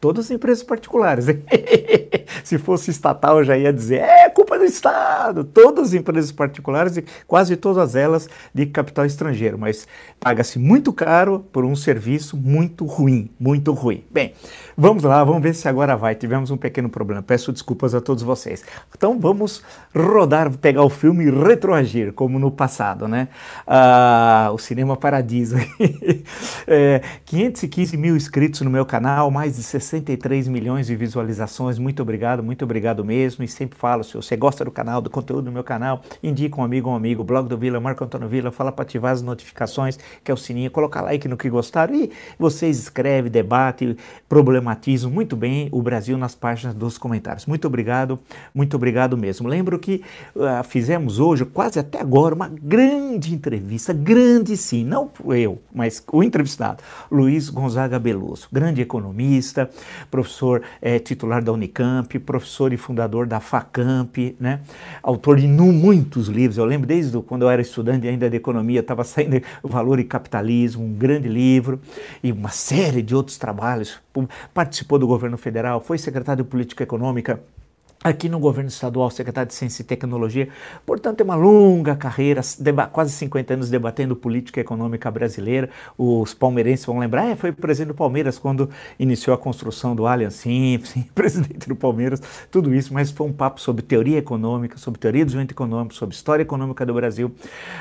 [0.00, 1.26] Todas as empresas particulares.
[2.42, 5.44] Se fosse estatal, eu já ia dizer, é culpa do Estado.
[5.44, 9.58] Todas as empresas particulares e quase todas elas de capital estrangeiro.
[9.58, 9.86] Mas
[10.18, 14.02] paga-se muito caro por um serviço muito ruim, muito ruim.
[14.10, 14.32] Bem,
[14.74, 16.14] vamos lá, vamos ver se agora vai.
[16.14, 17.22] Tivemos um pequeno problema.
[17.22, 18.64] Peço desculpas a todos vocês.
[18.96, 19.62] Então vamos
[19.94, 23.28] rodar, pegar o filme e retroagir, como no passado, né?
[23.66, 25.56] Ah, o Cinema Paradiso.
[26.66, 31.78] é, 515 mil inscritos no meu canal, mais de 60 63 milhões de visualizações.
[31.78, 33.44] Muito obrigado, muito obrigado mesmo.
[33.44, 36.64] E sempre falo, se você gosta do canal, do conteúdo do meu canal, indica um
[36.64, 40.30] amigo, um amigo, blog do Vila, Marco Antônio Vila, fala para ativar as notificações, que
[40.30, 43.96] é o sininho, colocar like no que gostaram e vocês escrevem, debate,
[44.28, 47.46] problematizam muito bem o Brasil nas páginas dos comentários.
[47.46, 48.18] Muito obrigado,
[48.54, 49.48] muito obrigado mesmo.
[49.48, 50.02] Lembro que
[50.34, 56.22] uh, fizemos hoje, quase até agora, uma grande entrevista, grande sim, não eu, mas o
[56.22, 59.49] entrevistado, Luiz Gonzaga Beloso, grande economista,
[60.10, 64.60] professor é, titular da Unicamp, professor e fundador da FACAMP, né?
[65.02, 66.58] autor de muitos livros.
[66.58, 70.84] Eu lembro desde quando eu era estudante ainda de economia, estava saindo Valor e Capitalismo,
[70.84, 71.80] um grande livro,
[72.22, 73.98] e uma série de outros trabalhos.
[74.52, 77.40] Participou do governo federal, foi secretário de Política Econômica
[78.02, 80.48] aqui no governo estadual, secretário de Ciência e Tecnologia.
[80.86, 82.40] Portanto, tem uma longa carreira,
[82.90, 85.68] quase 50 anos debatendo política econômica brasileira.
[85.98, 90.34] Os palmeirenses vão lembrar, é, foi presidente do Palmeiras quando iniciou a construção do Allianz,
[90.34, 94.98] sim, sim, presidente do Palmeiras, tudo isso, mas foi um papo sobre teoria econômica, sobre
[94.98, 97.30] teoria do desenvolvimento econômico, sobre história econômica do Brasil,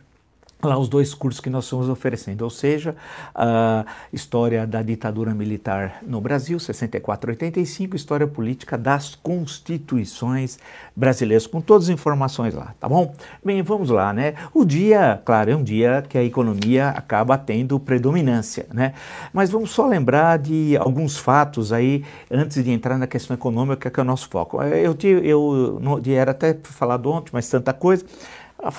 [0.64, 2.96] lá os dois cursos que nós estamos oferecendo, ou seja,
[3.34, 10.58] a história da ditadura militar no Brasil, 64 85, história política das constituições
[10.96, 13.14] brasileiras, com todas as informações lá, tá bom?
[13.44, 14.34] Bem, vamos lá, né?
[14.54, 18.94] O dia, claro, é um dia que a economia acaba tendo predominância, né?
[19.32, 24.00] Mas vamos só lembrar de alguns fatos aí, antes de entrar na questão econômica, que
[24.00, 24.62] é o nosso foco.
[24.64, 28.04] Eu, eu, eu, eu era até falado ontem, mas tanta coisa,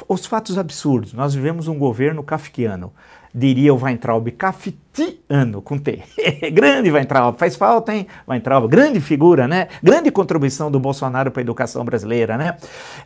[0.09, 1.13] os fatos absurdos.
[1.13, 2.93] Nós vivemos um governo kafkiano.
[3.35, 6.03] Diria o Weintraub, kaftiano, com T.
[6.53, 8.07] Grande Weintraub, faz falta, hein?
[8.27, 9.69] Weintraub, grande figura, né?
[9.83, 12.57] Grande contribuição do Bolsonaro para a educação brasileira, né?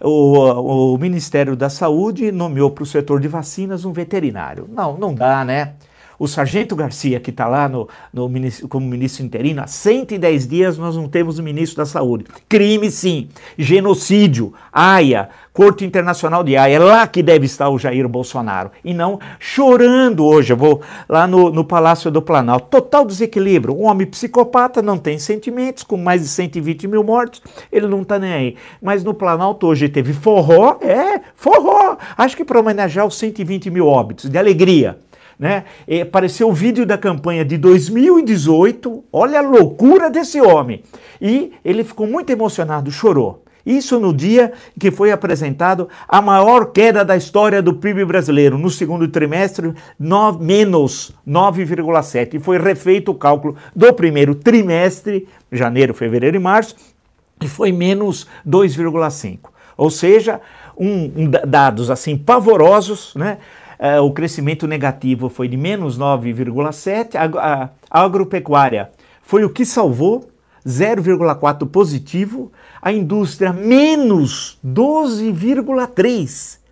[0.00, 4.68] O, o Ministério da Saúde nomeou para o setor de vacinas um veterinário.
[4.72, 5.74] Não, não dá, né?
[6.22, 8.30] O Sargento Garcia, que está lá no, no,
[8.68, 12.26] como ministro interino, há 110 dias nós não temos o ministro da Saúde.
[12.48, 13.28] Crime, sim.
[13.58, 14.54] Genocídio.
[14.72, 16.76] AIA, Corte Internacional de Haia.
[16.76, 18.70] É lá que deve estar o Jair Bolsonaro.
[18.84, 20.52] E não chorando hoje.
[20.52, 22.68] Eu vou lá no, no Palácio do Planalto.
[22.68, 23.76] Total desequilíbrio.
[23.76, 27.42] Um homem psicopata, não tem sentimentos, com mais de 120 mil mortos.
[27.72, 28.56] Ele não está nem aí.
[28.80, 30.78] Mas no Planalto hoje teve forró.
[30.80, 31.96] É, forró.
[32.16, 34.96] Acho que para homenagear os 120 mil óbitos, de alegria.
[35.38, 35.64] Né?
[35.86, 40.82] E apareceu o vídeo da campanha de 2018, olha a loucura desse homem.
[41.20, 43.42] E ele ficou muito emocionado, chorou.
[43.64, 48.58] Isso no dia que foi apresentado a maior queda da história do PIB brasileiro.
[48.58, 52.34] No segundo trimestre, no, menos 9,7%.
[52.34, 56.74] E foi refeito o cálculo do primeiro trimestre, janeiro, fevereiro e março,
[57.40, 59.38] e foi menos 2,5%.
[59.76, 60.40] Ou seja,
[60.76, 63.38] um, um, dados assim pavorosos, né?
[63.82, 68.92] Uh, o crescimento negativo foi de menos 9,7%, a, a agropecuária
[69.22, 70.28] foi o que salvou,
[70.66, 72.50] 0,4% positivo,
[72.80, 76.62] a indústria menos 12,3%.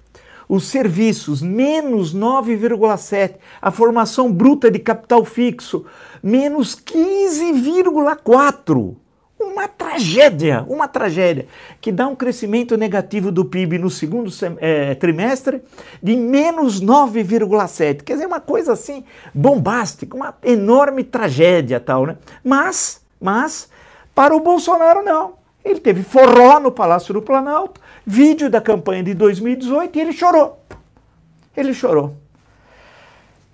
[0.49, 3.35] Os serviços, menos 9,7%.
[3.63, 5.85] A formação bruta de capital fixo,
[6.23, 8.97] menos 15,4%.
[9.41, 11.47] Uma tragédia, uma tragédia,
[11.81, 15.63] que dá um crescimento negativo do PIB no segundo é, trimestre
[16.03, 18.03] de menos 9,7.
[18.03, 19.05] Quer dizer, uma coisa assim
[19.35, 22.17] bombástica, uma enorme tragédia tal, né?
[22.45, 23.69] Mas, mas,
[24.15, 25.41] para o Bolsonaro não.
[25.65, 30.59] Ele teve forró no Palácio do Planalto, vídeo da campanha de 2018 e ele chorou.
[31.57, 32.17] Ele chorou.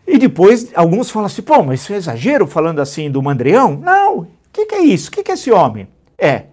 [0.07, 3.77] E depois alguns falam assim, pô, mas isso é exagero falando assim do Mandrião?
[3.77, 5.09] Não, que, que é isso?
[5.09, 5.87] O que, que é esse homem?
[6.17, 6.45] É.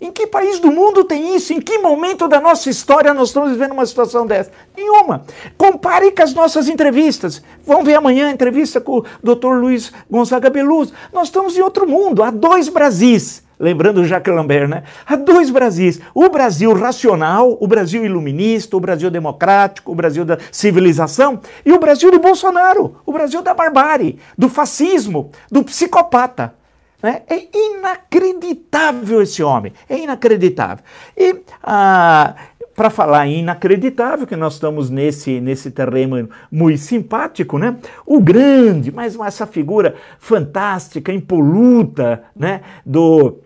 [0.00, 1.52] Em que país do mundo tem isso?
[1.52, 4.50] Em que momento da nossa história nós estamos vivendo uma situação dessa?
[4.74, 5.24] Nenhuma.
[5.58, 7.42] Compare com as nossas entrevistas.
[7.66, 9.54] Vamos ver amanhã a entrevista com o Dr.
[9.54, 10.92] Luiz Gonzaga Beluso.
[11.12, 13.42] Nós estamos em outro mundo, há dois Brasis.
[13.58, 14.84] Lembrando o Jacques Lambert, né?
[15.06, 16.00] Há dois Brasis.
[16.14, 21.78] O Brasil racional, o Brasil iluminista, o Brasil democrático, o Brasil da civilização e o
[21.78, 26.54] Brasil do Bolsonaro, o Brasil da barbárie, do fascismo, do psicopata.
[27.02, 27.22] Né?
[27.28, 30.84] É inacreditável esse homem, é inacreditável.
[31.16, 32.34] E ah,
[32.74, 37.76] para falar inacreditável, que nós estamos nesse, nesse terreno muito simpático, né?
[38.06, 42.62] o grande, mas essa figura fantástica, impoluta né?
[42.84, 43.38] do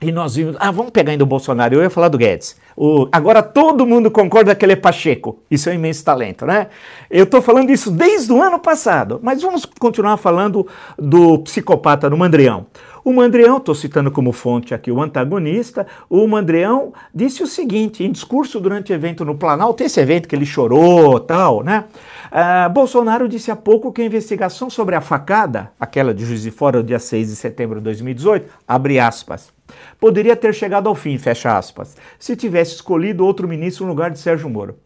[0.00, 2.56] e nós vimos, ah, vamos pegar ainda o Bolsonaro, eu ia falar do Guedes.
[2.76, 6.68] O, agora todo mundo concorda que ele é Pacheco, isso é um imenso talento, né?
[7.10, 10.64] Eu estou falando isso desde o ano passado, mas vamos continuar falando
[10.96, 12.66] do psicopata no Mandrião.
[13.04, 18.10] O Mandrião, estou citando como fonte aqui o antagonista, o Mandrião disse o seguinte, em
[18.10, 21.84] discurso durante o evento no Planalto, esse evento que ele chorou tal, né?
[22.26, 26.50] Uh, Bolsonaro disse há pouco que a investigação sobre a facada, aquela de Juiz de
[26.50, 29.50] Fora, dia 6 de setembro de 2018, abre aspas,
[29.98, 34.18] poderia ter chegado ao fim, fecha aspas, se tivesse escolhido outro ministro no lugar de
[34.18, 34.76] Sérgio Moro.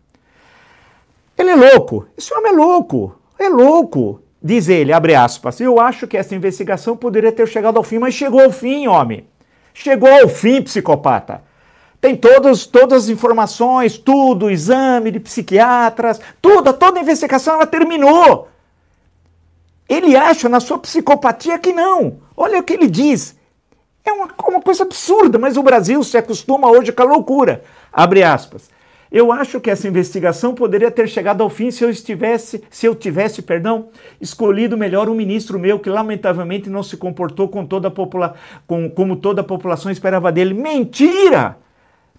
[1.36, 4.20] Ele é louco, esse homem é louco, é louco.
[4.42, 8.14] Diz ele, abre aspas, eu acho que essa investigação poderia ter chegado ao fim, mas
[8.14, 9.24] chegou ao fim, homem.
[9.72, 11.42] Chegou ao fim, psicopata.
[12.00, 18.48] Tem todos, todas as informações, tudo, exame de psiquiatras, tudo, toda a investigação ela terminou.
[19.88, 22.18] Ele acha na sua psicopatia que não.
[22.36, 23.36] Olha o que ele diz.
[24.04, 27.62] É uma, uma coisa absurda, mas o Brasil se acostuma hoje com a loucura.
[27.92, 28.68] Abre aspas.
[29.12, 32.94] Eu acho que essa investigação poderia ter chegado ao fim se eu estivesse, se eu
[32.94, 37.90] tivesse, perdão, escolhido melhor um ministro meu que lamentavelmente não se comportou com toda a
[37.90, 38.34] popula
[38.66, 40.54] com, como toda a população esperava dele.
[40.54, 41.58] Mentira!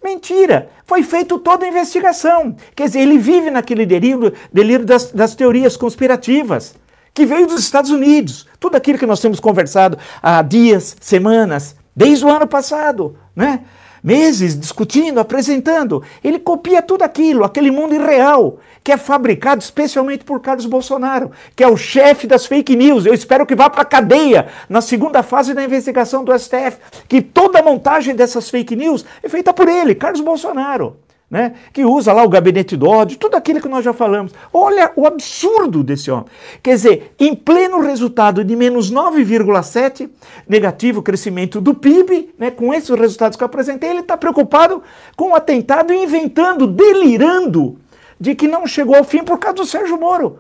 [0.04, 0.70] Mentira!
[0.86, 2.56] Foi feita toda a investigação.
[2.76, 6.76] Quer dizer, ele vive naquele delírio, delírio das, das teorias conspirativas
[7.12, 8.48] que veio dos Estados Unidos.
[8.60, 13.62] Tudo aquilo que nós temos conversado há dias, semanas, desde o ano passado, né?
[14.04, 16.04] Meses discutindo, apresentando.
[16.24, 21.64] Ele copia tudo aquilo, aquele mundo irreal, que é fabricado especialmente por Carlos Bolsonaro, que
[21.64, 23.06] é o chefe das fake news.
[23.06, 26.78] Eu espero que vá para a cadeia na segunda fase da investigação do STF,
[27.08, 30.98] que toda a montagem dessas fake news é feita por ele, Carlos Bolsonaro
[31.34, 31.54] né?
[31.74, 34.32] que usa lá o gabinete do ódio, tudo aquilo que nós já falamos.
[34.54, 36.28] Olha o absurdo desse homem.
[36.62, 40.12] Quer dizer, em pleno resultado de menos 9,7
[40.48, 44.84] negativo crescimento do PIB, né, com esses resultados que eu apresentei, ele está preocupado
[45.16, 47.80] com o atentado, inventando, delirando
[48.20, 50.38] de que não chegou ao fim por causa do Sérgio Moro.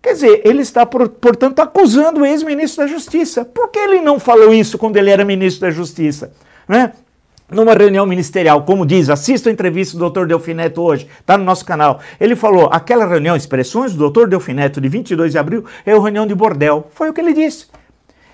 [0.00, 3.44] Quer dizer, ele está, portanto, acusando o ex-ministro da Justiça.
[3.44, 6.32] Por que ele não falou isso quando ele era ministro da Justiça?
[6.68, 6.92] Né?
[7.52, 10.26] Numa reunião ministerial, como diz, assista a entrevista do Dr.
[10.26, 12.00] Delfineto hoje, está no nosso canal.
[12.20, 14.26] Ele falou: aquela reunião, expressões do Dr.
[14.26, 16.88] Delfineto de 22 de abril, é uma reunião de bordel.
[16.94, 17.66] Foi o que ele disse.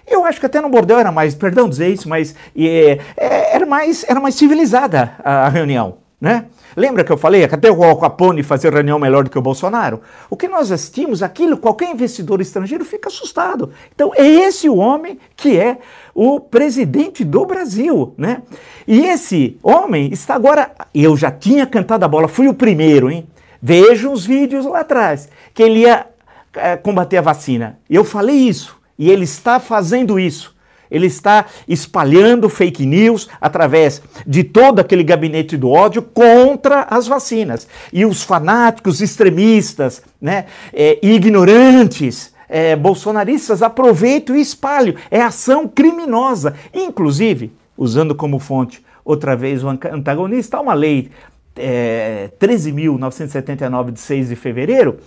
[0.07, 3.67] Eu acho que até no bordel era mais, perdão dizer isso, mas é, é, era,
[3.67, 6.47] mais, era mais civilizada a reunião, né?
[6.79, 10.01] Lembra que eu falei até o Al Capone fazia reunião melhor do que o Bolsonaro?
[10.31, 13.73] O que nós assistimos, aquilo, qualquer investidor estrangeiro fica assustado.
[13.93, 15.79] Então, é esse o homem que é
[16.15, 18.43] o presidente do Brasil, né?
[18.87, 20.71] E esse homem está agora.
[20.95, 23.27] Eu já tinha cantado a bola, fui o primeiro, hein?
[23.61, 26.07] Vejam os vídeos lá atrás, que ele ia
[26.55, 27.77] é, combater a vacina.
[27.91, 30.57] Eu falei isso, e ele está fazendo isso.
[30.91, 37.69] Ele está espalhando fake news através de todo aquele gabinete do ódio contra as vacinas.
[37.93, 44.95] E os fanáticos extremistas, né, é, ignorantes, é, bolsonaristas aproveitam e espalham.
[45.11, 46.55] É ação criminosa.
[46.73, 51.11] Inclusive, usando como fonte outra vez o antagonista, há uma lei
[51.59, 54.99] é, 13.979 de 6 de fevereiro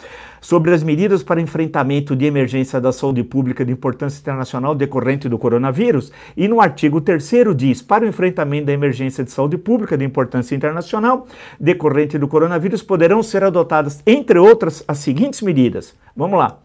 [0.42, 5.38] sobre as medidas para enfrentamento de emergência da saúde pública de importância internacional decorrente do
[5.38, 10.04] coronavírus, e no artigo 3 diz: para o enfrentamento da emergência de saúde pública de
[10.04, 11.28] importância internacional
[11.60, 15.96] decorrente do coronavírus poderão ser adotadas, entre outras, as seguintes medidas.
[16.16, 16.58] Vamos lá.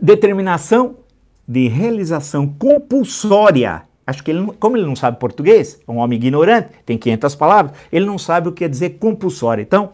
[0.00, 0.96] Determinação
[1.46, 6.68] de realização compulsória Acho que ele, como ele não sabe português, é um homem ignorante,
[6.84, 9.62] tem 500 palavras, ele não sabe o que quer dizer compulsória.
[9.62, 9.90] Então,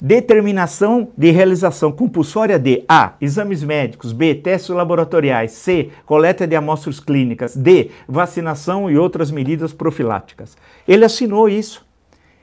[0.00, 3.14] determinação de realização compulsória de A.
[3.20, 4.34] Exames médicos, B.
[4.34, 5.90] Testes laboratoriais, C.
[6.04, 7.90] Coleta de amostras clínicas, D.
[8.06, 10.56] Vacinação e outras medidas profiláticas.
[10.86, 11.86] Ele assinou isso.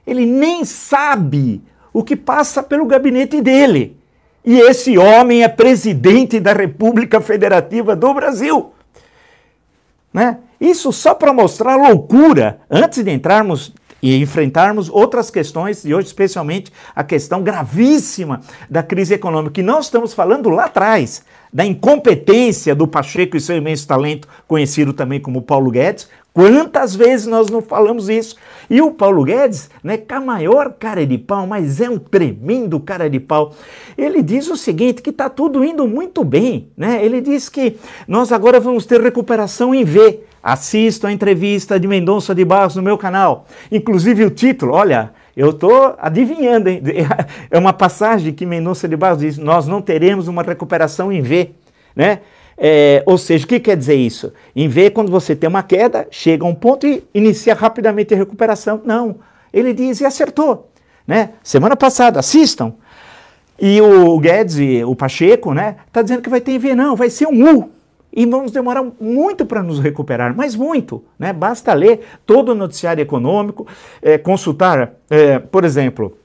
[0.07, 1.61] Ele nem sabe
[1.93, 3.97] o que passa pelo gabinete dele.
[4.43, 8.73] E esse homem é presidente da República Federativa do Brasil.
[10.13, 10.37] Né?
[10.59, 16.07] Isso só para mostrar a loucura, antes de entrarmos e enfrentarmos outras questões, e hoje
[16.07, 22.73] especialmente a questão gravíssima da crise econômica, que nós estamos falando lá atrás, da incompetência
[22.73, 26.07] do Pacheco e seu imenso talento, conhecido também como Paulo Guedes.
[26.33, 28.37] Quantas vezes nós não falamos isso?
[28.69, 32.79] E o Paulo Guedes, né, com a maior cara de pau, mas é um tremendo
[32.79, 33.53] cara de pau.
[33.97, 37.03] Ele diz o seguinte, que está tudo indo muito bem, né?
[37.03, 37.75] Ele diz que
[38.07, 40.21] nós agora vamos ter recuperação em V.
[40.43, 43.45] Assista a entrevista de Mendonça de Barros no meu canal.
[43.71, 46.81] Inclusive o título, olha, eu estou adivinhando, hein?
[47.51, 51.51] É uma passagem que Mendonça de Barros diz: Nós não teremos uma recuperação em V.
[51.95, 52.19] Né?
[52.57, 54.33] É, ou seja, o que quer dizer isso?
[54.55, 58.17] Em V, quando você tem uma queda, chega a um ponto e inicia rapidamente a
[58.17, 58.81] recuperação.
[58.83, 59.17] Não.
[59.53, 60.69] Ele diz e acertou.
[61.05, 61.31] Né?
[61.43, 62.73] Semana passada, assistam.
[63.59, 64.57] E o Guedes,
[64.87, 66.73] o Pacheco, né, está dizendo que vai ter em V.
[66.73, 67.69] Não, vai ser um U
[68.13, 71.03] e vamos demorar muito para nos recuperar, mas muito.
[71.17, 71.31] Né?
[71.31, 73.65] Basta ler todo o noticiário econômico,
[74.01, 76.17] é, consultar, é, por exemplo,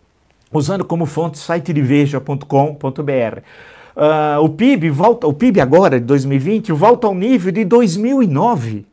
[0.52, 3.38] usando como fonte site de veja.com.br.
[3.96, 8.84] Uh, ah, o PIB volta, o PIB agora de 2020 volta ao nível de 2009.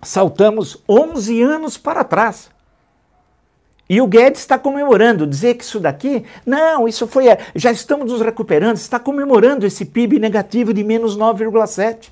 [0.00, 2.51] Saltamos 11 anos para trás.
[3.92, 8.22] E o Guedes está comemorando, dizer que isso daqui, não, isso foi, já estamos nos
[8.22, 12.08] recuperando, está comemorando esse PIB negativo de menos 9,7.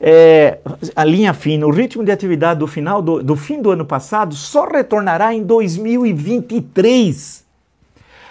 [0.00, 0.58] É,
[0.96, 4.34] a linha fina, o ritmo de atividade do final do, do fim do ano passado
[4.34, 7.44] só retornará em 2023.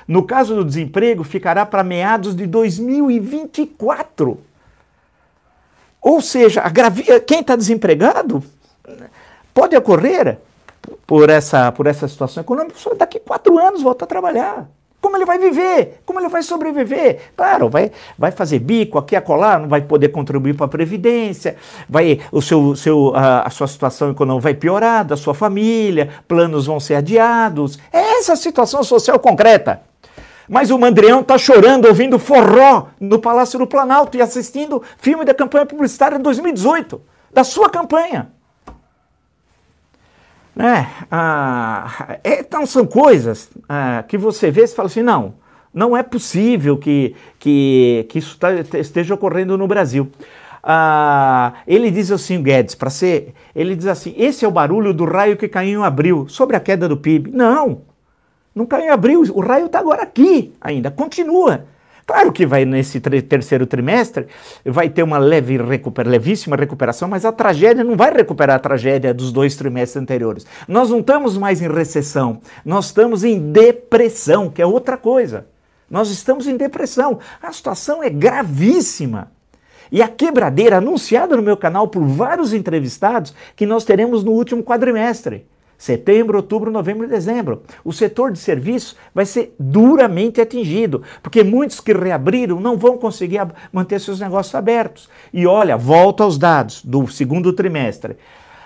[0.05, 4.37] No caso do desemprego, ficará para meados de 2024.
[6.01, 6.61] Ou seja,
[7.25, 8.43] quem está desempregado
[9.53, 10.37] pode ocorrer
[11.11, 14.69] por essa, por essa situação econômica, só daqui quatro anos volta a trabalhar.
[15.01, 16.01] Como ele vai viver?
[16.05, 17.33] Como ele vai sobreviver?
[17.35, 21.57] Claro, vai, vai fazer bico aqui a colar, não vai poder contribuir para a Previdência,
[21.89, 26.67] vai, o seu, seu, a, a, sua situação econômica vai piorar, da sua família, planos
[26.67, 27.77] vão ser adiados.
[27.91, 29.81] É essa situação social concreta.
[30.47, 35.33] Mas o Mandrião está chorando, ouvindo forró no Palácio do Planalto e assistindo filme da
[35.33, 37.01] campanha publicitária de 2018,
[37.33, 38.31] da sua campanha.
[40.55, 40.89] Né?
[41.09, 45.33] Ah, então são coisas ah, que você vê e fala assim, não,
[45.73, 50.11] não é possível que, que, que isso tá, esteja ocorrendo no Brasil.
[50.63, 55.05] Ah, ele diz assim, Guedes, para ser, ele diz assim, esse é o barulho do
[55.05, 57.31] raio que caiu em abril, sobre a queda do PIB.
[57.31, 57.81] Não,
[58.53, 61.65] não caiu em abril, o raio está agora aqui ainda, continua.
[62.05, 64.27] Claro que vai nesse terceiro trimestre,
[64.65, 69.13] vai ter uma leve recuper, levíssima recuperação, mas a tragédia não vai recuperar a tragédia
[69.13, 70.45] dos dois trimestres anteriores.
[70.67, 75.45] Nós não estamos mais em recessão, nós estamos em depressão, que é outra coisa.
[75.89, 77.19] Nós estamos em depressão.
[77.41, 79.29] A situação é gravíssima.
[79.91, 84.63] E a quebradeira anunciada no meu canal por vários entrevistados que nós teremos no último
[84.63, 85.45] quadrimestre.
[85.81, 87.63] Setembro, outubro, novembro e dezembro.
[87.83, 93.41] O setor de serviços vai ser duramente atingido, porque muitos que reabriram não vão conseguir
[93.73, 95.09] manter seus negócios abertos.
[95.33, 98.17] E olha, volta aos dados do segundo trimestre.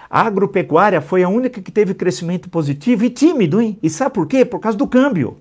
[0.10, 3.80] A agropecuária foi a única que teve crescimento positivo e tímido, hein?
[3.82, 4.44] E sabe por quê?
[4.44, 5.38] Por causa do câmbio.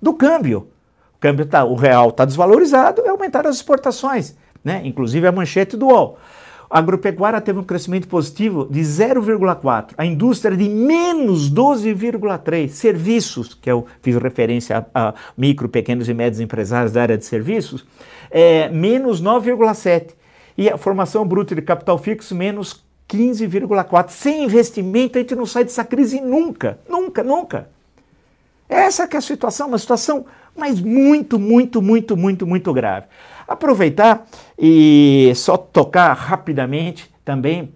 [0.00, 0.68] Do câmbio.
[1.16, 4.80] O câmbio tá, o real está desvalorizado e aumentaram as exportações, né?
[4.84, 6.20] Inclusive a manchete do UOL.
[6.68, 13.70] A agropecuária teve um crescimento positivo de 0,4%, a indústria de menos 12,3%, serviços, que
[13.70, 17.86] eu fiz referência a, a, micro, pequenos e médios empresários da área de serviços,
[18.30, 20.14] é, menos 9,7%.
[20.58, 24.08] E a formação bruta de capital fixo, menos 15,4%.
[24.08, 27.68] Sem investimento, a gente não sai dessa crise nunca, nunca, nunca.
[28.68, 30.26] Essa que é a situação, uma situação,
[30.56, 33.06] mas muito, muito, muito, muito, muito grave.
[33.46, 34.26] Aproveitar
[34.58, 37.72] e só tocar rapidamente também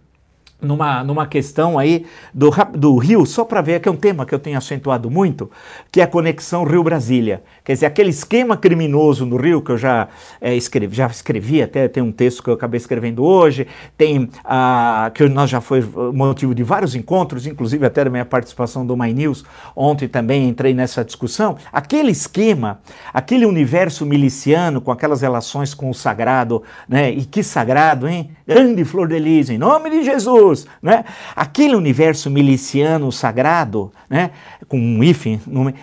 [0.61, 4.35] numa, numa questão aí do, do Rio, só para ver que é um tema que
[4.35, 5.50] eu tenho acentuado muito,
[5.90, 7.43] que é a conexão Rio-Brasília.
[7.64, 10.09] Quer dizer, aquele esquema criminoso no Rio que eu já,
[10.40, 15.11] é, escrevi, já escrevi, até tem um texto que eu acabei escrevendo hoje, tem a,
[15.14, 19.12] que nós já foi motivo de vários encontros, inclusive até da minha participação do My
[19.12, 21.57] News, ontem também entrei nessa discussão.
[21.73, 22.81] Aquele esquema,
[23.12, 27.11] aquele universo miliciano com aquelas relações com o sagrado, né?
[27.11, 28.31] E que sagrado, hein?
[28.47, 30.50] Grande Flor de Lis, em nome de Jesus!
[30.50, 31.04] Cruz, né?
[31.35, 34.30] Aquele universo miliciano sagrado, né?
[34.69, 35.40] Com um hífen,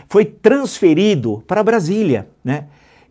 [0.08, 2.66] foi transferido para Brasília, né?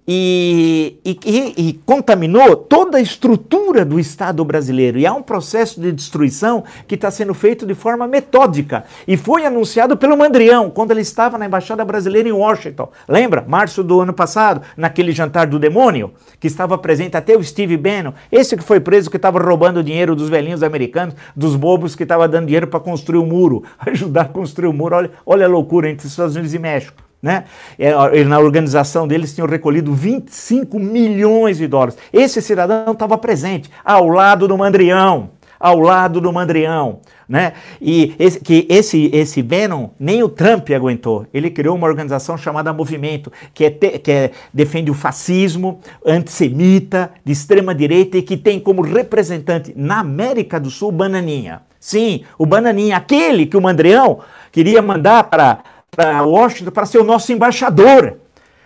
[0.06, 4.98] E, e, e, contaminou toda a estrutura do Estado brasileiro.
[4.98, 8.84] E há um processo de destruição que está sendo feito de forma metódica.
[9.06, 12.88] E foi anunciado pelo Mandrião, quando ele estava na Embaixada Brasileira em Washington.
[13.08, 13.44] Lembra?
[13.46, 18.12] Março do ano passado, naquele jantar do demônio, que estava presente até o Steve Bannon,
[18.30, 22.28] esse que foi preso que estava roubando dinheiro dos velhinhos americanos, dos bobos que estava
[22.28, 24.94] dando dinheiro para construir o um muro, ajudar a construir o um muro.
[24.94, 27.05] Olha, olha a loucura entre Estados Unidos e México.
[27.23, 27.44] Né?
[27.78, 31.96] É, na organização deles tinham recolhido 25 milhões de dólares.
[32.12, 37.54] Esse cidadão estava presente, ao lado do Mandrião, ao lado do Mandrião, né?
[37.80, 41.26] E esse, que esse esse Bannon nem o Trump aguentou.
[41.32, 47.11] Ele criou uma organização chamada Movimento, que, é te, que é, defende o fascismo, antissemita,
[47.25, 51.62] de extrema direita e que tem como representante na América do Sul Bananinha.
[51.80, 54.20] Sim, o Bananinha, aquele que o Mandrião
[54.50, 55.58] queria mandar para
[55.90, 58.19] para Washington para ser o nosso embaixador.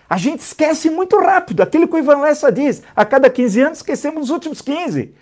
[0.09, 3.77] A gente esquece muito rápido, aquilo que o Ivan Lessa diz, a cada 15 anos
[3.77, 5.13] esquecemos os últimos 15.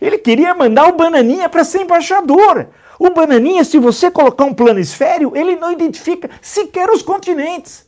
[0.00, 2.68] Ele queria mandar o Bananinha para ser embaixador.
[2.98, 7.83] O Bananinha, se você colocar um planisfério, ele não identifica sequer os continentes.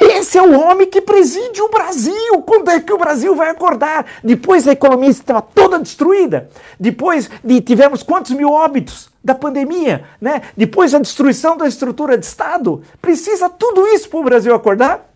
[0.00, 2.42] Esse é o homem que preside o Brasil.
[2.44, 4.04] Quando é que o Brasil vai acordar?
[4.24, 6.50] Depois a economia estava toda destruída.
[6.78, 10.42] Depois de, tivemos quantos mil óbitos da pandemia, né?
[10.56, 12.82] Depois a destruição da estrutura de Estado.
[13.00, 15.08] Precisa tudo isso para o Brasil acordar?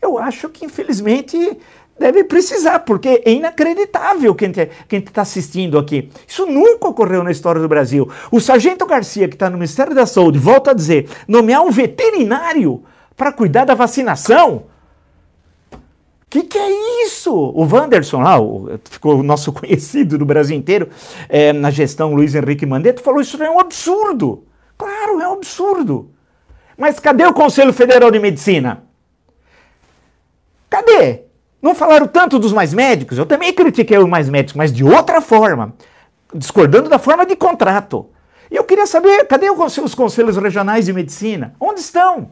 [0.00, 1.58] Eu acho que, infelizmente,
[1.98, 4.52] deve precisar, porque é inacreditável quem
[5.00, 6.10] está assistindo aqui.
[6.26, 8.10] Isso nunca ocorreu na história do Brasil.
[8.30, 12.82] O Sargento Garcia, que está no Ministério da Saúde, volta a dizer: nomear um veterinário
[13.16, 14.64] para cuidar da vacinação.
[15.72, 17.32] O que, que, é isso?
[17.32, 20.88] O Wanderson, lá, o, ficou o nosso conhecido do Brasil inteiro,
[21.28, 24.44] é, na gestão Luiz Henrique Mandetta, falou: isso é um absurdo.
[24.76, 26.10] Claro, é um absurdo.
[26.76, 28.84] Mas cadê o Conselho Federal de Medicina?
[30.68, 31.22] Cadê?
[31.62, 33.16] Não falaram tanto dos mais médicos?
[33.16, 35.74] Eu também critiquei os mais médicos, mas de outra forma,
[36.34, 38.10] discordando da forma de contrato.
[38.50, 41.54] E eu queria saber, cadê os conselhos regionais de medicina?
[41.58, 42.30] Onde estão?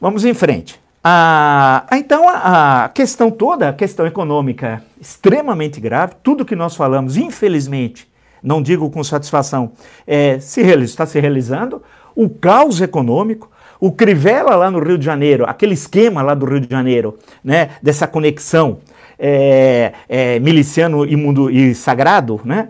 [0.00, 0.78] Vamos em frente.
[1.02, 8.08] Ah, então, a, questão toda, a questão econômica, extremamente grave, tudo que nós falamos, infelizmente,
[8.42, 9.72] não digo com satisfação,
[10.06, 11.82] é, se está se realizando.
[12.14, 16.60] O caos econômico, o Crivella lá no Rio de Janeiro, aquele esquema lá do Rio
[16.60, 18.78] de Janeiro, né, dessa conexão
[19.18, 21.04] é, é, miliciano
[21.50, 22.68] e sagrado, né?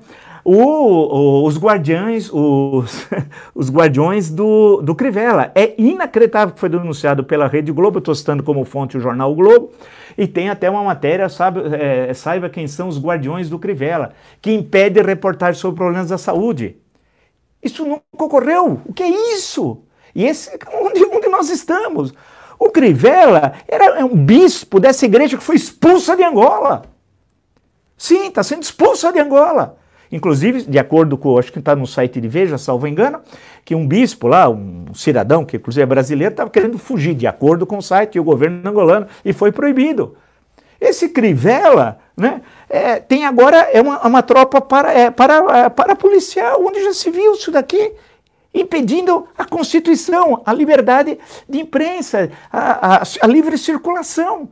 [0.49, 3.09] O, o, os guardiões, os,
[3.53, 5.51] os guardiões do, do Crivella.
[5.57, 9.35] É inacreditável que foi denunciado pela Rede Globo, estou citando como fonte o jornal o
[9.35, 9.73] Globo,
[10.17, 14.53] e tem até uma matéria, sabe, é, saiba quem são os guardiões do Crivella, que
[14.53, 16.77] impede reportagem sobre problemas da saúde.
[17.61, 18.81] Isso nunca ocorreu.
[18.87, 19.83] O que é isso?
[20.15, 22.15] E esse onde, onde nós estamos?
[22.57, 26.83] O Crivella era um bispo dessa igreja que foi expulsa de Angola.
[27.99, 29.77] Sim, está sendo expulsa de Angola.
[30.11, 33.21] Inclusive, de acordo com, acho que está no site de Veja, salvo engano,
[33.65, 37.67] que um bispo lá, um cidadão, que inclusive é brasileiro, estava querendo fugir, de acordo
[37.67, 40.17] com o site e o governo angolano, e foi proibido.
[40.81, 45.97] Esse Crivella, né, é, tem agora é uma, uma tropa para, é, para, é, para
[45.97, 47.93] policial, onde já se viu isso daqui,
[48.55, 54.49] impedindo a Constituição, a liberdade de imprensa, a, a, a livre circulação.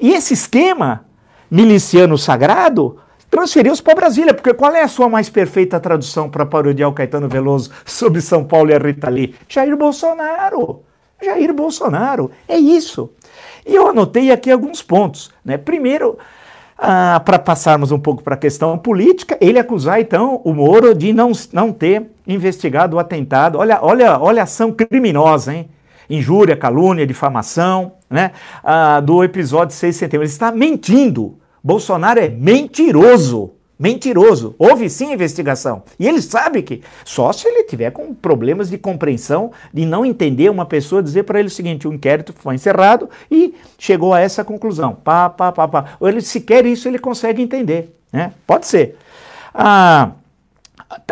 [0.00, 1.06] E esse esquema
[1.50, 2.98] miliciano sagrado
[3.36, 7.28] transferiu-se para Brasília, porque qual é a sua mais perfeita tradução para parodiar o Caetano
[7.28, 9.34] Veloso sobre São Paulo e a Rita Lee?
[9.46, 10.80] Jair Bolsonaro.
[11.22, 12.30] Jair Bolsonaro.
[12.48, 13.10] É isso.
[13.66, 15.30] E eu anotei aqui alguns pontos.
[15.44, 15.58] Né?
[15.58, 16.16] Primeiro,
[16.78, 21.12] ah, para passarmos um pouco para a questão política, ele acusar então o Moro de
[21.12, 23.58] não, não ter investigado o atentado.
[23.58, 25.68] Olha, olha, olha a ação criminosa, hein?
[26.08, 28.30] Injúria, calúnia, difamação, né?
[28.64, 30.24] Ah, do episódio 6 de setembro.
[30.24, 33.50] Ele está mentindo Bolsonaro é mentiroso.
[33.76, 34.54] Mentiroso.
[34.56, 35.82] Houve sim investigação.
[35.98, 40.48] E ele sabe que só se ele tiver com problemas de compreensão, de não entender
[40.48, 44.44] uma pessoa, dizer para ele o seguinte: o inquérito foi encerrado e chegou a essa
[44.44, 44.94] conclusão.
[44.94, 45.84] Pá, pá, pá, pá.
[45.98, 47.92] Ou ele sequer isso ele consegue entender.
[48.12, 48.32] Né?
[48.46, 48.96] Pode ser.
[49.52, 50.12] Ah,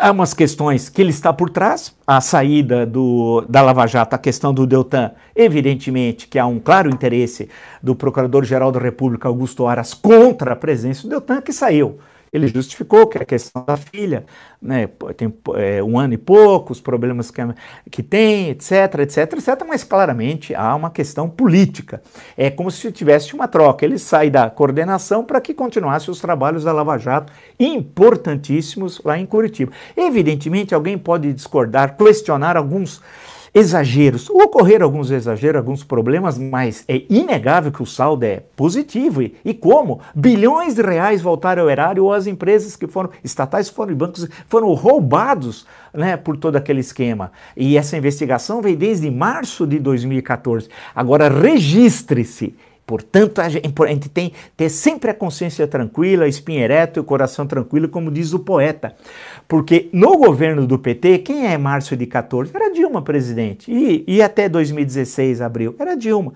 [0.00, 4.18] Há umas questões que ele está por trás, a saída do, da Lava Jato, a
[4.18, 7.48] questão do Deltan, evidentemente que há um claro interesse
[7.82, 11.98] do Procurador-Geral da República, Augusto Aras, contra a presença do Deltan, que saiu.
[12.34, 14.26] Ele justificou que a questão da filha,
[14.60, 17.40] né, tem é, um ano e pouco, os problemas que,
[17.90, 22.02] que tem, etc, etc, etc, mas claramente há uma questão política.
[22.36, 23.84] É como se tivesse uma troca.
[23.84, 29.26] Ele sai da coordenação para que continuasse os trabalhos da Lava Jato, importantíssimos lá em
[29.26, 29.70] Curitiba.
[29.96, 33.00] Evidentemente, alguém pode discordar, questionar alguns
[33.54, 34.28] exageros.
[34.28, 39.22] Ocorreram alguns exageros, alguns problemas, mas é inegável que o saldo é positivo.
[39.22, 40.00] E, e como?
[40.14, 44.72] Bilhões de reais voltaram ao erário ou as empresas que foram estatais, foram bancos, foram
[44.74, 47.30] roubados né, por todo aquele esquema.
[47.56, 50.68] E essa investigação veio desde março de 2014.
[50.94, 52.54] Agora, registre-se
[52.86, 57.46] Portanto, a gente tem que ter sempre a consciência tranquila, espinha ereta e o coração
[57.46, 58.94] tranquilo, como diz o poeta.
[59.48, 62.50] Porque no governo do PT, quem é Márcio de 14?
[62.54, 63.72] Era Dilma presidente.
[63.72, 66.34] E, e até 2016, abril, era Dilma.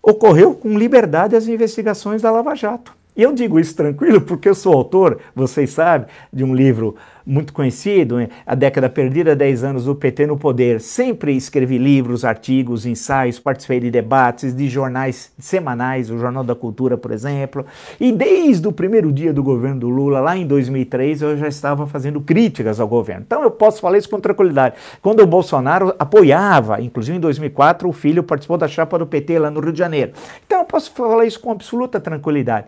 [0.00, 2.94] Ocorreu com liberdade as investigações da Lava Jato.
[3.16, 7.52] E eu digo isso tranquilo porque eu sou autor, vocês sabem, de um livro muito
[7.52, 8.16] conhecido?
[8.46, 10.80] A Década Perdida, 10 anos do PT no Poder.
[10.80, 16.96] Sempre escrevi livros, artigos, ensaios, participei de debates, de jornais semanais, o Jornal da Cultura,
[16.96, 17.64] por exemplo.
[18.00, 21.86] E desde o primeiro dia do governo do Lula, lá em 2003, eu já estava
[21.86, 23.22] fazendo críticas ao governo.
[23.26, 24.76] Então eu posso falar isso com tranquilidade.
[25.00, 29.50] Quando o Bolsonaro apoiava, inclusive em 2004, o filho participou da chapa do PT lá
[29.50, 30.12] no Rio de Janeiro.
[30.46, 32.66] Então eu posso falar isso com absoluta tranquilidade.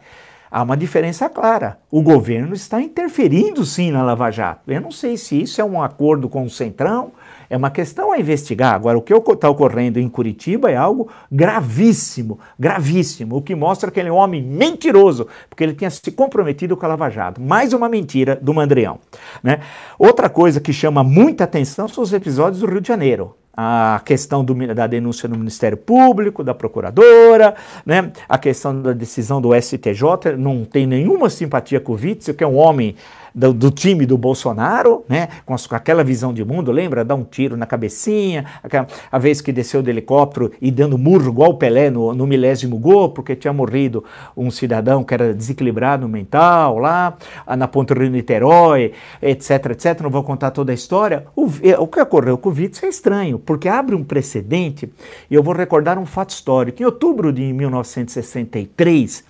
[0.56, 1.78] Há uma diferença clara.
[1.90, 4.72] O governo está interferindo sim na Lava Jato.
[4.72, 7.12] Eu não sei se isso é um acordo com o Centrão,
[7.50, 8.72] é uma questão a investigar.
[8.72, 14.00] Agora, o que está ocorrendo em Curitiba é algo gravíssimo, gravíssimo, o que mostra que
[14.00, 17.38] ele é um homem mentiroso, porque ele tinha se comprometido com a Lava Jato.
[17.38, 18.98] Mais uma mentira do Mandrião.
[19.42, 19.60] Né?
[19.98, 24.44] Outra coisa que chama muita atenção são os episódios do Rio de Janeiro a questão
[24.44, 27.54] do, da denúncia no Ministério Público, da Procuradora,
[27.86, 28.12] né?
[28.28, 32.46] a questão da decisão do STJ, não tem nenhuma simpatia com o Witzel, que é
[32.46, 32.94] um homem
[33.36, 37.04] do, do, time do Bolsonaro, né, com, com, aquela visão de mundo, lembra?
[37.04, 41.28] Dar um tiro na cabecinha, aquela, a vez que desceu do helicóptero e dando murro
[41.28, 44.02] igual o Pelé no, no milésimo gol, porque tinha morrido
[44.34, 47.18] um cidadão que era desequilibrado mental lá,
[47.58, 50.00] na Ponte Rio Niterói, etc, etc.
[50.00, 51.26] Não vou contar toda a história.
[51.36, 54.90] O, é, o que ocorreu com o Witzel é estranho, porque abre um precedente,
[55.30, 56.80] e eu vou recordar um fato histórico.
[56.82, 59.24] Em outubro de 1963,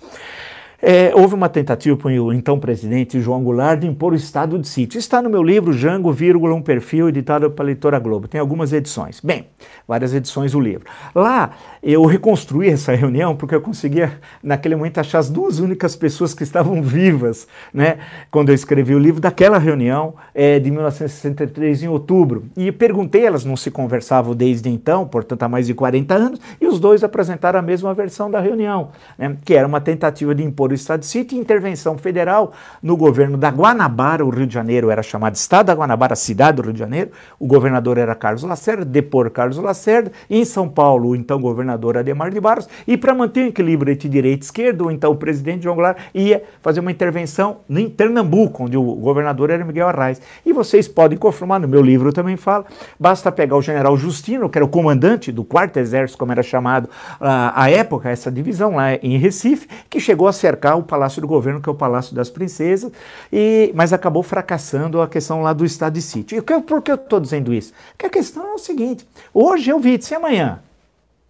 [0.81, 4.67] é, houve uma tentativa por o então presidente João Goulart de impor o estado de
[4.67, 4.99] sítio.
[4.99, 8.27] Está no meu livro Jango, vírgula, um perfil, editado pela editora Globo.
[8.27, 9.19] Tem algumas edições.
[9.19, 9.47] Bem,
[9.87, 10.85] várias edições do livro.
[11.15, 16.33] Lá eu reconstruí essa reunião porque eu conseguia, naquele momento, achar as duas únicas pessoas
[16.33, 17.97] que estavam vivas, né,
[18.29, 22.45] quando eu escrevi o livro, daquela reunião é, de 1963, em outubro.
[22.55, 26.67] E perguntei, elas não se conversavam desde então, portanto há mais de 40 anos, e
[26.67, 30.66] os dois apresentaram a mesma versão da reunião, né, que era uma tentativa de impor
[30.71, 34.89] o Estado de Sítio e intervenção federal no governo da Guanabara, o Rio de Janeiro
[34.89, 38.85] era chamado Estado da Guanabara, cidade do Rio de Janeiro, o governador era Carlos Lacerda,
[38.85, 43.45] depor Carlos Lacerda, em São Paulo, o então governador Ademar de Barros, e para manter
[43.45, 46.91] o equilíbrio entre direita e esquerda, ou então o presidente João Goulart ia fazer uma
[46.91, 50.21] intervenção em Pernambuco, onde o governador era Miguel Arraes.
[50.45, 52.65] E vocês podem confirmar, no meu livro também fala,
[52.99, 56.85] basta pegar o general Justino, que era o comandante do quarto exército, como era chamado
[56.85, 61.27] uh, à época, essa divisão lá em Recife, que chegou a cercar o Palácio do
[61.27, 62.91] Governo, que é o Palácio das Princesas,
[63.31, 66.37] e, mas acabou fracassando a questão lá do estado de sítio.
[66.37, 67.71] E por que eu estou dizendo isso?
[67.91, 70.59] Porque a questão é o seguinte, hoje eu vi, se amanhã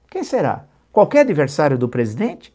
[0.09, 0.63] quem será?
[0.91, 2.53] Qualquer adversário do presidente?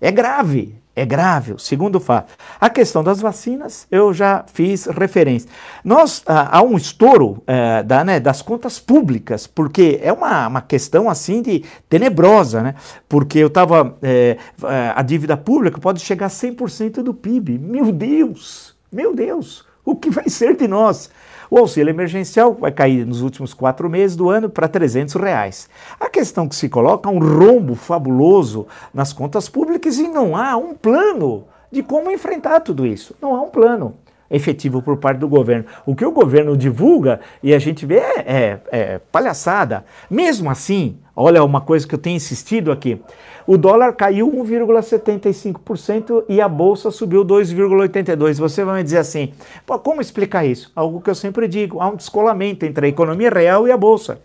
[0.00, 1.52] É grave, é grave.
[1.52, 2.32] O segundo fato.
[2.60, 5.48] A questão das vacinas, eu já fiz referência.
[5.84, 10.62] Nós, ah, há um estouro eh, da, né, das contas públicas, porque é uma, uma
[10.62, 12.74] questão assim de tenebrosa, né?
[13.08, 13.96] Porque eu estava.
[14.02, 17.58] Eh, eh, a dívida pública pode chegar a 100% do PIB.
[17.58, 18.74] Meu Deus!
[18.92, 19.64] Meu Deus!
[19.84, 21.10] O que vai ser de nós?
[21.50, 25.68] O auxílio emergencial vai cair nos últimos quatro meses do ano para 300 reais.
[25.98, 30.56] A questão que se coloca é um rombo fabuloso nas contas públicas e não há
[30.56, 33.14] um plano de como enfrentar tudo isso.
[33.20, 33.94] Não há um plano
[34.30, 35.64] efetivo por parte do governo.
[35.84, 39.84] O que o governo divulga e a gente vê é, é, é palhaçada.
[40.10, 43.00] Mesmo assim, olha uma coisa que eu tenho insistido aqui.
[43.46, 48.36] O dólar caiu 1,75% e a bolsa subiu 2,82%.
[48.36, 49.34] Você vai me dizer assim,
[49.82, 50.72] como explicar isso?
[50.74, 54.18] Algo que eu sempre digo, há um descolamento entre a economia real e a bolsa.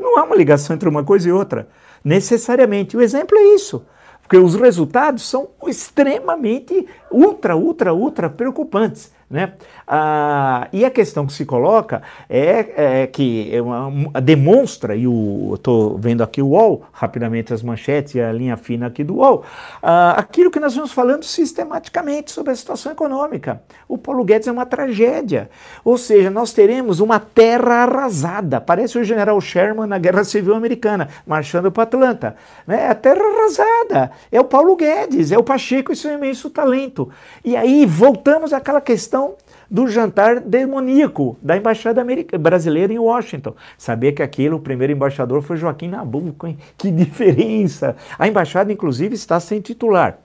[0.00, 1.68] Não há uma ligação entre uma coisa e outra,
[2.04, 2.96] necessariamente.
[2.96, 3.84] O exemplo é isso.
[4.20, 9.12] Porque os resultados são extremamente ultra, ultra, ultra preocupantes.
[9.28, 9.54] Né?
[9.88, 15.04] Ah, e a questão que se coloca é, é que é uma, demonstra, e
[15.52, 19.44] estou vendo aqui o UOL, rapidamente as manchetes e a linha fina aqui do UOL,
[19.82, 23.60] ah, aquilo que nós vamos falando sistematicamente sobre a situação econômica.
[23.88, 25.50] O Paulo Guedes é uma tragédia.
[25.84, 28.60] Ou seja, nós teremos uma terra arrasada.
[28.60, 32.36] Parece o general Sherman na Guerra Civil Americana, marchando para Atlanta.
[32.64, 32.88] Né?
[32.88, 34.12] A terra arrasada.
[34.30, 37.10] É o Paulo Guedes, é o Pacheco e seu imenso talento.
[37.44, 39.34] E aí voltamos àquela questão questão
[39.70, 42.04] do jantar demoníaco da embaixada
[42.38, 43.54] brasileira em Washington.
[43.76, 46.58] Saber que aquilo, o primeiro embaixador foi Joaquim Nabuco, hein?
[46.76, 47.96] Que diferença!
[48.18, 50.18] A embaixada, inclusive, está sem titular.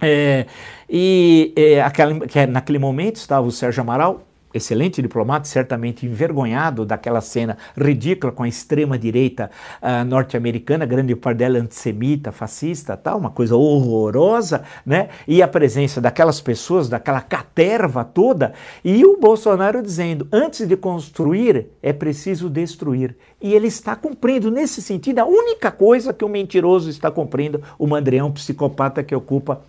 [0.00, 0.46] É,
[0.88, 6.84] e é, aquela, que é, naquele momento estava o Sérgio Amaral, excelente diplomata, certamente envergonhado
[6.84, 9.50] daquela cena ridícula com a extrema-direita
[9.82, 15.08] uh, norte-americana, grande parte dela antissemita, fascista, tal, uma coisa horrorosa, né?
[15.26, 18.52] E a presença daquelas pessoas, daquela caterva toda,
[18.84, 23.16] e o Bolsonaro dizendo: antes de construir, é preciso destruir.
[23.40, 27.86] E ele está cumprindo, nesse sentido, a única coisa que o mentiroso está cumprindo, o
[27.86, 29.60] Mandrião, psicopata que ocupa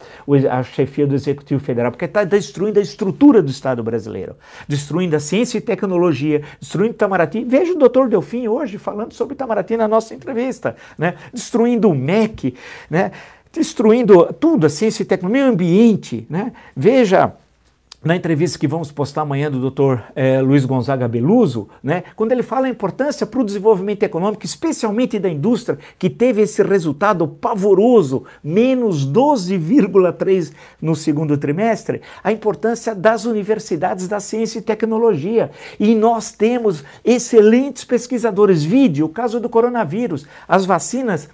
[0.49, 4.35] a chefia do Executivo Federal, porque está destruindo a estrutura do Estado brasileiro
[4.67, 7.43] destruindo a ciência e tecnologia, destruindo Itamaraty.
[7.43, 11.15] Veja o doutor Delfim hoje falando sobre Itamaraty na nossa entrevista, né?
[11.33, 12.55] destruindo o MEC,
[12.89, 13.11] né?
[13.51, 16.25] destruindo tudo, a ciência e tecnologia, meio ambiente.
[16.29, 16.53] Né?
[16.75, 17.33] Veja
[18.03, 19.99] na entrevista que vamos postar amanhã do Dr.
[20.15, 25.19] Eh, Luiz Gonzaga Beluso, né, quando ele fala a importância para o desenvolvimento econômico, especialmente
[25.19, 33.25] da indústria, que teve esse resultado pavoroso, menos 12,3 no segundo trimestre, a importância das
[33.25, 35.51] universidades da ciência e tecnologia.
[35.77, 38.63] E nós temos excelentes pesquisadores.
[38.63, 41.29] Vide o caso do coronavírus, as vacinas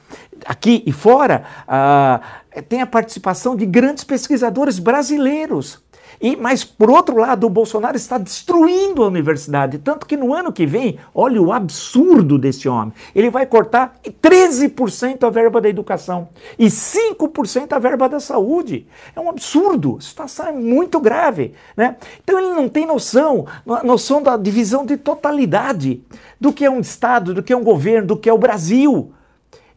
[0.45, 2.21] aqui e fora, ah,
[2.67, 5.84] tem a participação de grandes pesquisadores brasileiros.
[6.21, 9.77] E, mas, por outro lado, o Bolsonaro está destruindo a universidade.
[9.79, 12.93] Tanto que no ano que vem, olha o absurdo desse homem.
[13.13, 18.87] Ele vai cortar 13% a verba da educação e 5% a verba da saúde.
[19.15, 19.97] É um absurdo.
[19.99, 21.53] A situação é muito grave.
[21.75, 21.95] Né?
[22.23, 23.45] Então ele não tem noção,
[23.83, 26.03] noção da divisão de totalidade
[26.39, 29.11] do que é um Estado, do que é um governo, do que é o Brasil.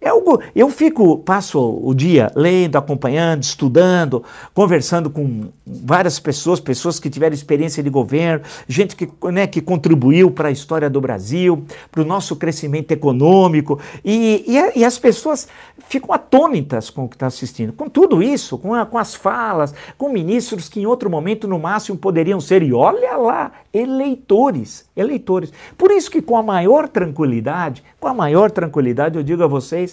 [0.00, 4.22] É algo, eu fico, passo o dia lendo, acompanhando, estudando,
[4.54, 10.30] conversando com várias pessoas, pessoas que tiveram experiência de governo, gente que, né, que contribuiu
[10.30, 15.48] para a história do Brasil, para o nosso crescimento econômico, e, e, e, as pessoas
[15.88, 17.72] ficam atônitas com o que está assistindo.
[17.72, 21.58] Com tudo isso, com, a, com as falas, com ministros que em outro momento, no
[21.58, 25.52] máximo, poderiam ser, e olha lá, eleitores, eleitores.
[25.76, 29.87] Por isso que com a maior tranquilidade, com a maior tranquilidade, eu digo a vocês,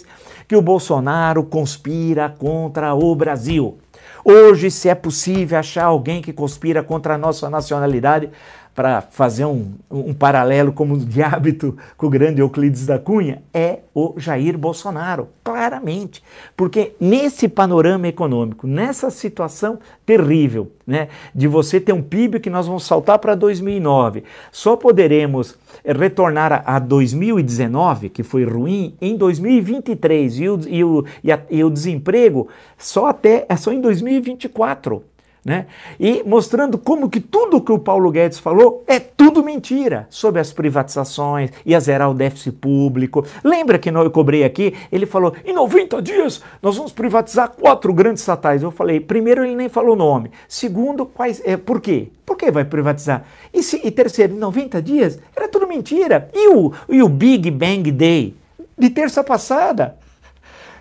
[0.48, 3.78] que o Bolsonaro conspira contra o Brasil.
[4.24, 8.30] Hoje, se é possível achar alguém que conspira contra a nossa nacionalidade,
[8.76, 13.78] para fazer um, um, paralelo como de hábito com o grande Euclides da Cunha, é
[13.94, 16.22] o Jair Bolsonaro, claramente.
[16.54, 22.66] Porque nesse panorama econômico, nessa situação terrível, né, de você ter um PIB que nós
[22.66, 25.56] vamos saltar para 2009, só poderemos
[25.92, 31.64] retornar a 2019, que foi ruim, em 2023, e o, e o, e, a, e
[31.64, 35.02] o desemprego só até é só em 2024
[35.46, 35.66] né?
[36.00, 40.52] E mostrando como que tudo que o Paulo Guedes falou é tudo mentira sobre as
[40.52, 43.24] privatizações, ia zerar o déficit público.
[43.44, 44.74] Lembra que eu cobrei aqui?
[44.90, 48.64] Ele falou: em 90 dias nós vamos privatizar quatro grandes estatais.
[48.64, 50.32] Eu falei: primeiro, ele nem falou o nome.
[50.48, 52.08] Segundo, quais, é, por quê?
[52.26, 53.24] Por que vai privatizar?
[53.54, 56.28] E, se, e terceiro, em 90 dias era tudo mentira.
[56.34, 58.34] E o, e o Big Bang Day
[58.76, 59.96] de terça passada?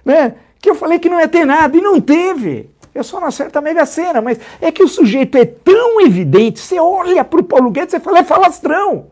[0.03, 0.33] Né?
[0.59, 2.71] Que eu falei que não ia ter nada e não teve.
[2.95, 6.61] Eu só não acerto a mega cena, mas é que o sujeito é tão evidente,
[6.61, 9.07] você olha para o Paulo Guedes e fala, é falastrão.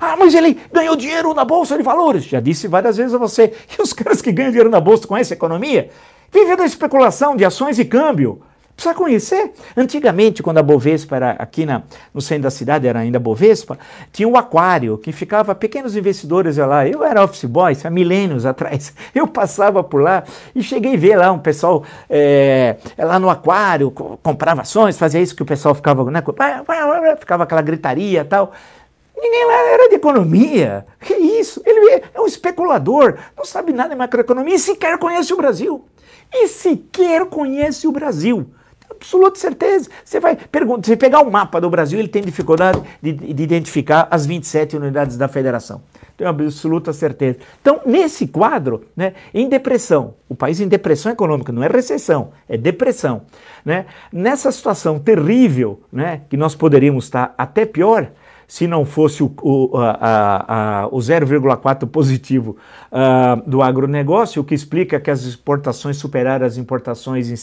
[0.00, 2.24] Ah, mas ele ganhou dinheiro na Bolsa de Valores.
[2.24, 3.52] Já disse várias vezes a você.
[3.78, 5.90] E os caras que ganham dinheiro na Bolsa com essa economia?
[6.32, 8.42] Vivem da especulação de ações e câmbio.
[8.74, 9.52] Precisa conhecer.
[9.76, 11.82] Antigamente, quando a Bovespa era aqui na,
[12.12, 13.78] no centro da cidade, era ainda Bovespa,
[14.10, 16.86] tinha o um aquário, que ficava pequenos investidores lá.
[16.86, 18.94] Eu era office boy, há milênios atrás.
[19.14, 23.90] Eu passava por lá e cheguei a ver lá um pessoal é, lá no aquário,
[23.90, 26.22] comprava ações, fazia isso que o pessoal ficava, né,
[27.18, 28.52] ficava aquela gritaria e tal.
[29.16, 30.86] Ninguém lá era de economia.
[30.98, 31.62] Que isso?
[31.64, 35.84] Ele é um especulador, não sabe nada de macroeconomia e sequer conhece o Brasil.
[36.32, 38.50] E sequer conhece o Brasil
[39.02, 39.90] absoluta certeza.
[40.04, 44.08] Você vai perguntar, se pegar o mapa do Brasil, ele tem dificuldade de, de identificar
[44.10, 45.82] as 27 unidades da federação.
[46.16, 47.38] tenho absoluta certeza.
[47.60, 52.56] Então, nesse quadro, né, em depressão, o país em depressão econômica, não é recessão, é
[52.56, 53.22] depressão.
[53.64, 53.86] Né?
[54.12, 58.10] Nessa situação terrível, né, que nós poderíamos estar até pior,
[58.46, 62.58] se não fosse o, o, o 0,4 positivo
[62.90, 67.36] uh, do agronegócio, o que explica que as exportações superaram as importações em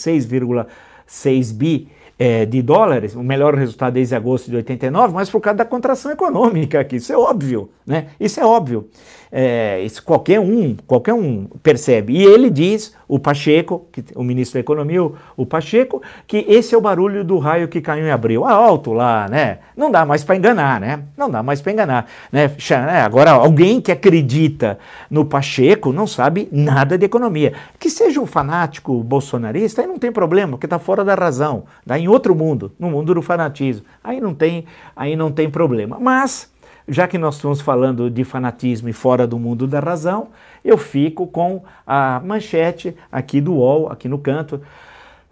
[1.10, 1.88] 6,6 bi
[2.19, 6.12] é, de dólares, o melhor resultado desde agosto de 89, mas por causa da contração
[6.12, 8.08] econômica aqui, isso é óbvio, né?
[8.19, 8.89] Isso é óbvio.
[9.32, 12.13] É, isso qualquer um, qualquer um percebe.
[12.13, 16.74] E ele diz, o Pacheco, que, o ministro da Economia, o, o, Pacheco, que esse
[16.74, 18.44] é o barulho do raio que caiu em abril.
[18.46, 19.60] Ah, alto lá, né?
[19.78, 21.04] Não dá mais para enganar, né?
[21.15, 22.08] Não dá mais para enganar.
[22.32, 22.48] Né?
[22.48, 23.02] né?
[23.02, 27.54] Agora, alguém que acredita no Pacheco não sabe nada de economia.
[27.80, 31.65] Que seja um fanático bolsonarista, aí não tem problema, porque está fora da razão.
[31.82, 33.86] Está em outro mundo, no mundo do fanatismo.
[34.04, 34.65] Aí não tem,
[34.96, 35.98] aí não tem problema.
[36.00, 36.52] Mas
[36.89, 40.30] já que nós estamos falando de fanatismo e fora do mundo da razão,
[40.63, 44.62] eu fico com a manchete aqui do UOL, aqui no canto,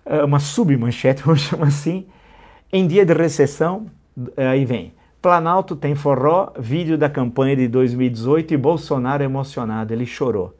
[0.05, 2.05] é uma submanchete, vamos chamar assim,
[2.71, 3.87] em dia de recessão,
[4.37, 10.55] aí vem, Planalto tem forró, vídeo da campanha de 2018 e Bolsonaro emocionado, ele chorou.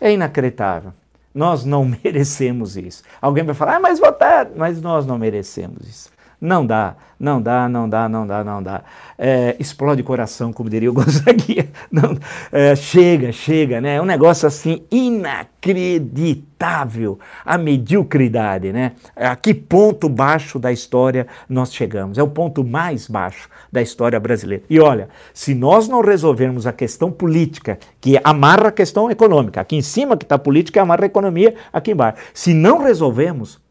[0.00, 0.92] É inacreditável.
[1.34, 3.02] Nós não merecemos isso.
[3.20, 6.10] Alguém vai falar, ah, mas votar, mas nós não merecemos isso.
[6.42, 8.82] Não dá, não dá, não dá, não dá, não dá.
[9.16, 11.68] É, explode coração, como diria o Gonzaguinha.
[11.88, 12.18] Não,
[12.50, 13.94] é, chega, chega, né?
[13.94, 17.20] É um negócio assim inacreditável.
[17.44, 18.90] A mediocridade, né?
[19.14, 22.18] A que ponto baixo da história nós chegamos?
[22.18, 24.64] É o ponto mais baixo da história brasileira.
[24.68, 29.76] E olha, se nós não resolvermos a questão política, que amarra a questão econômica, aqui
[29.76, 32.18] em cima que está a política, amarra a economia, aqui embaixo.
[32.34, 33.62] Se não resolvemos,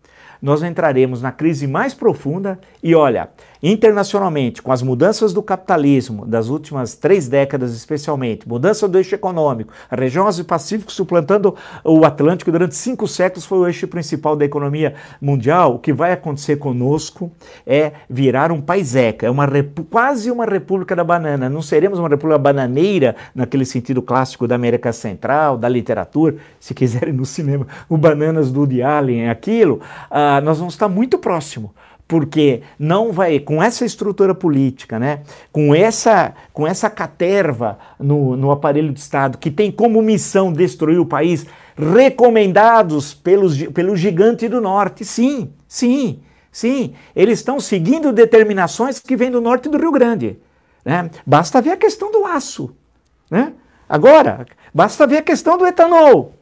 [0.42, 3.30] nós entraremos na crise mais profunda e olha,
[3.62, 9.72] internacionalmente, com as mudanças do capitalismo das últimas três décadas, especialmente, mudança do eixo econômico,
[9.90, 14.96] a região Ásia-Pacífico suplantando o Atlântico durante cinco séculos foi o eixo principal da economia
[15.22, 15.76] mundial.
[15.76, 17.32] O que vai acontecer conosco
[17.66, 19.48] é virar um paiseca, é uma
[19.90, 21.50] quase uma república da banana.
[21.50, 27.14] Não seremos uma república bananeira naquele sentido clássico da América Central, da literatura, se quiserem
[27.14, 29.82] no cinema, o Bananas do Woody Allen, aquilo.
[30.10, 31.74] Uh, nós vamos estar muito próximo
[32.12, 38.52] porque não vai com essa estrutura política, né, com essa com essa caterva no, no
[38.52, 41.46] aparelho de Estado que tem como missão destruir o país,
[41.78, 46.20] recomendados pelos, pelo gigante do norte, sim, sim,
[46.52, 50.38] sim, eles estão seguindo determinações que vêm do norte do Rio Grande,
[50.84, 51.10] né?
[51.26, 52.76] Basta ver a questão do aço,
[53.30, 53.54] né?
[53.88, 56.34] Agora, basta ver a questão do etanol.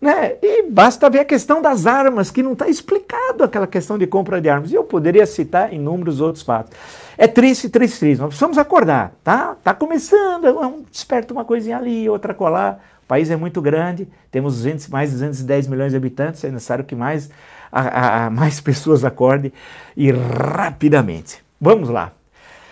[0.00, 0.36] Né?
[0.40, 4.40] E basta ver a questão das armas, que não está explicado aquela questão de compra
[4.40, 4.70] de armas.
[4.70, 6.72] E eu poderia citar inúmeros outros fatos.
[7.16, 8.20] É triste, triste, triste.
[8.20, 9.56] Nós precisamos acordar, tá?
[9.58, 12.80] Está começando, é um, desperta uma coisinha ali, outra colar.
[13.04, 16.84] O país é muito grande, temos 200, mais de 210 milhões de habitantes, é necessário
[16.84, 17.30] que mais,
[17.72, 19.52] a, a, mais pessoas acordem
[19.96, 21.42] e rapidamente.
[21.60, 22.12] Vamos lá.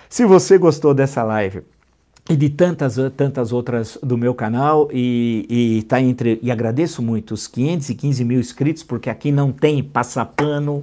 [0.08, 1.62] Se você gostou dessa live,
[2.28, 7.34] e de tantas, tantas outras do meu canal e, e, tá entre, e agradeço muito
[7.34, 10.82] os 515 mil inscritos, porque aqui não tem passapano,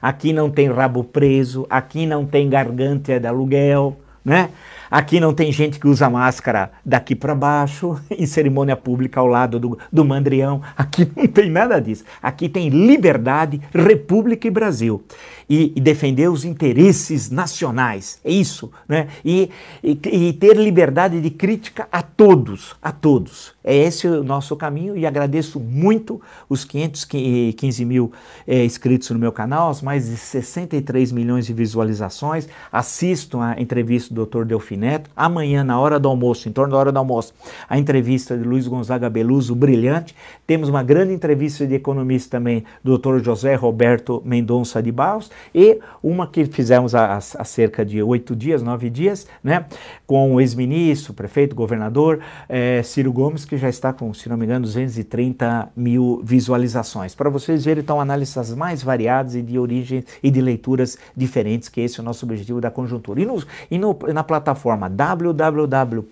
[0.00, 4.50] aqui não tem rabo preso, aqui não tem garganta de aluguel, né?
[4.92, 9.58] Aqui não tem gente que usa máscara daqui para baixo, em cerimônia pública ao lado
[9.58, 10.60] do, do mandrião.
[10.76, 12.04] Aqui não tem nada disso.
[12.22, 15.02] Aqui tem liberdade, República e Brasil
[15.48, 18.18] e, e defender os interesses nacionais.
[18.24, 19.08] É isso, né?
[19.24, 19.50] E,
[19.82, 23.52] e, e, ter liberdade de crítica a todos, a todos.
[23.62, 28.12] É esse o nosso caminho e agradeço muito os 515 mil
[28.46, 32.48] é, inscritos no meu canal, as mais de 63 milhões de visualizações.
[32.70, 34.44] Assistam a entrevista do Dr.
[34.82, 35.10] Delfineto.
[35.16, 37.32] Amanhã, na hora do almoço, em torno da hora do almoço,
[37.68, 40.14] a entrevista de Luiz Gonzaga Beluso, brilhante.
[40.46, 43.22] Temos uma grande entrevista de economista também, do Dr.
[43.22, 48.62] José Roberto Mendonça de Barros e uma que fizemos há, há cerca de oito dias,
[48.62, 49.64] nove dias, né,
[50.06, 54.44] com o ex-ministro, prefeito, governador é, Ciro Gomes, que já está com, se não me
[54.44, 57.14] engano, 230 mil visualizações.
[57.14, 61.80] Para vocês verem, então, análises mais variadas e de origem e de leituras diferentes, que
[61.80, 63.20] esse é o nosso objetivo da conjuntura.
[63.20, 64.24] E, no, e no, na
[64.72, 66.04] plataforma www.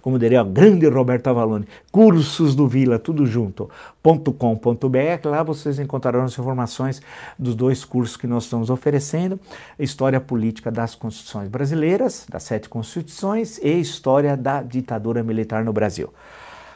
[0.00, 3.70] como diria o grande Roberto Avalone, cursos do Vila, tudo junto,
[4.02, 7.02] .com.br, lá vocês encontrarão as informações
[7.38, 9.38] dos dois cursos que nós estamos oferecendo:
[9.78, 16.12] História Política das Constituições Brasileiras, das sete constituições, e História da Ditadura Militar no Brasil.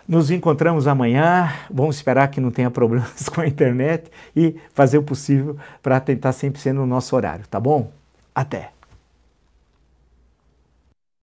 [0.07, 1.48] Nos encontramos amanhã.
[1.70, 6.32] Vamos esperar que não tenha problemas com a internet e fazer o possível para tentar
[6.32, 7.91] sempre ser no nosso horário, tá bom?
[8.34, 8.82] Até!